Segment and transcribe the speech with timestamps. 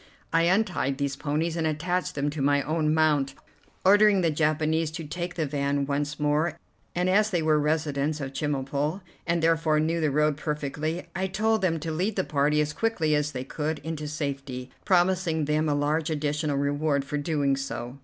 [0.33, 3.35] I untied these ponies, and attached them to my own mount,
[3.85, 6.57] ordering the Japanese to take the van once more;
[6.95, 11.61] and, as they were residents of Chemulpo, and therefore knew the road perfectly, I told
[11.61, 15.75] them to lead the party as quickly as they could into safety, promising them a
[15.75, 17.99] large additional reward for doing so.